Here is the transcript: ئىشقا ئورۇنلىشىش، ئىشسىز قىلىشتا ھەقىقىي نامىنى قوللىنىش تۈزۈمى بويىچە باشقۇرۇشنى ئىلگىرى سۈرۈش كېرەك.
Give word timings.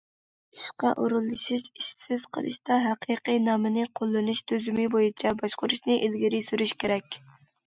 ئىشقا 0.59 0.93
ئورۇنلىشىش، 1.01 1.67
ئىشسىز 1.81 2.25
قىلىشتا 2.37 2.77
ھەقىقىي 2.85 3.37
نامىنى 3.49 3.85
قوللىنىش 4.01 4.43
تۈزۈمى 4.53 4.87
بويىچە 4.97 5.35
باشقۇرۇشنى 5.45 6.01
ئىلگىرى 6.09 6.43
سۈرۈش 6.49 6.77
كېرەك. 6.87 7.21